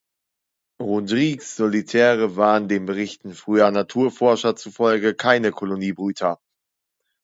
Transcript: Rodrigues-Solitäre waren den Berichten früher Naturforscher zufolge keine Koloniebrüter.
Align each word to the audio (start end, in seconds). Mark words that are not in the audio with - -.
Rodrigues-Solitäre 0.81 2.35
waren 2.35 2.67
den 2.67 2.87
Berichten 2.87 3.35
früher 3.35 3.69
Naturforscher 3.69 4.55
zufolge 4.55 5.13
keine 5.13 5.51
Koloniebrüter. 5.51 6.39